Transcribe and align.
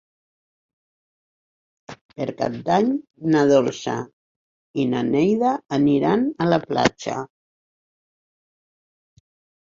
Per 2.19 2.25
Cap 2.39 2.55
d'Any 2.69 2.87
na 3.35 3.43
Dolça 3.51 3.93
i 4.83 4.85
na 4.93 5.01
Neida 5.09 5.51
aniran 5.77 6.23
a 6.47 6.47
la 6.53 6.59
platja. 6.63 7.19